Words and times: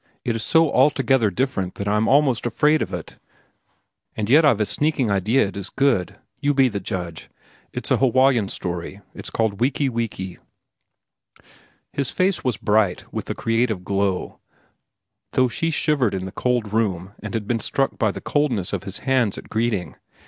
It 0.25 0.35
is 0.35 0.41
so 0.41 0.71
altogether 0.73 1.29
different 1.29 1.75
that 1.75 1.87
I 1.87 1.95
am 1.95 2.07
almost 2.07 2.47
afraid 2.47 2.81
of 2.81 2.91
it, 2.91 3.19
and 4.17 4.31
yet 4.31 4.43
I've 4.43 4.59
a 4.59 4.65
sneaking 4.65 5.11
idea 5.11 5.45
it 5.45 5.55
is 5.55 5.69
good. 5.69 6.17
You 6.39 6.55
be 6.55 6.71
judge. 6.71 7.29
It's 7.71 7.91
an 7.91 7.99
Hawaiian 7.99 8.49
story. 8.49 9.01
I've 9.15 9.31
called 9.31 9.53
it 9.53 9.59
'Wiki 9.59 9.89
wiki.'" 9.89 10.39
His 11.93 12.09
face 12.09 12.43
was 12.43 12.57
bright 12.57 13.13
with 13.13 13.25
the 13.25 13.35
creative 13.35 13.83
glow, 13.83 14.39
though 15.33 15.47
she 15.47 15.69
shivered 15.69 16.15
in 16.15 16.25
the 16.25 16.31
cold 16.31 16.73
room 16.73 17.13
and 17.21 17.35
had 17.35 17.47
been 17.47 17.59
struck 17.59 17.99
by 17.99 18.09
the 18.09 18.21
coldness 18.21 18.73
of 18.73 18.85
his 18.85 18.97
hands 19.05 19.37
at 19.37 19.49
greeting. 19.49 19.97